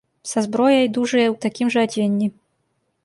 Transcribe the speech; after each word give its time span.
Са 0.29 0.41
зброяй, 0.45 0.87
дужыя, 0.95 1.27
у 1.35 1.37
такім 1.45 1.67
жа 1.77 1.85
адзенні. 1.89 2.33